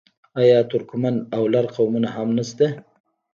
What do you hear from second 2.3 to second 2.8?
نشته؟